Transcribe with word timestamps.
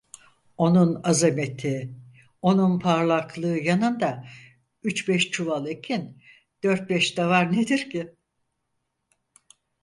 Onun 0.57 1.01
azameti, 1.03 1.93
onun 2.41 2.79
parlaklığı 2.79 3.57
yanında 3.57 4.25
üç 4.83 5.07
beş 5.07 5.29
çuval 5.31 5.67
ekin, 5.67 6.21
dört 6.63 6.89
beş 6.89 7.17
davar 7.17 7.53
nedir 7.53 7.89
ki? 7.89 8.15